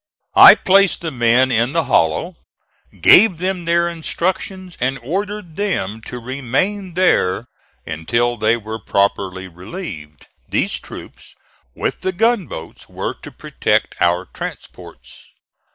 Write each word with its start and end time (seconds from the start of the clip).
I 0.33 0.55
placed 0.55 1.01
the 1.01 1.11
men 1.11 1.51
in 1.51 1.73
the 1.73 1.83
hollow, 1.83 2.37
gave 3.01 3.37
them 3.37 3.65
their 3.65 3.87
instructions 3.87 4.75
and 4.79 4.97
ordered 5.03 5.55
them 5.57 6.01
to 6.07 6.17
remain 6.17 6.95
there 6.95 7.45
until 7.85 8.35
they 8.35 8.57
were 8.57 8.79
properly 8.79 9.47
relieved. 9.47 10.25
These 10.49 10.79
troops, 10.79 11.35
with 11.75 12.01
the 12.01 12.13
gunboats, 12.13 12.89
were 12.89 13.13
to 13.21 13.31
protect 13.31 13.93
our 14.01 14.25
transports. 14.25 15.27